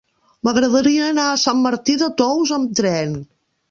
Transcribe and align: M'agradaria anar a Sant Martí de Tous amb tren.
M'agradaria 0.47 1.05
anar 1.09 1.27
a 1.33 1.37
Sant 1.43 1.63
Martí 1.69 1.99
de 2.05 2.11
Tous 2.25 2.59
amb 2.61 2.77
tren. 2.85 3.19